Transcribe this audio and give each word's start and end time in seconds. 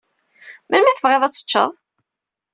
Melmi 0.67 0.89
i 0.91 0.95
tebɣiḍ 0.97 1.23
ad 1.23 1.33
teččeḍ? 1.33 1.71